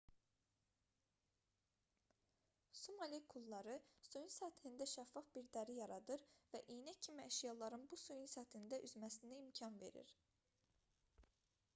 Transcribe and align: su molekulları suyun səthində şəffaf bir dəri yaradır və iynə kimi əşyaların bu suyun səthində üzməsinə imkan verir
su 2.83 2.95
molekulları 3.01 3.75
suyun 4.07 4.31
səthində 4.37 4.87
şəffaf 4.93 5.29
bir 5.37 5.51
dəri 5.59 5.77
yaradır 5.81 6.25
və 6.55 6.63
iynə 6.77 6.97
kimi 7.09 7.27
əşyaların 7.27 7.87
bu 7.93 8.01
suyun 8.07 8.33
səthində 8.35 8.81
üzməsinə 8.89 9.41
imkan 9.45 9.79
verir 9.87 10.15